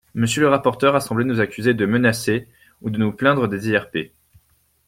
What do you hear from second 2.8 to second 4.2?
ou de nous plaindre des IRP.